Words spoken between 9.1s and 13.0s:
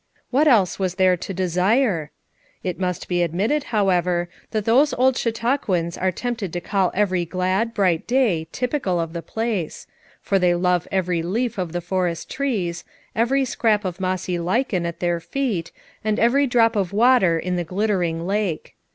the place; for they love every leaf of the forest trees,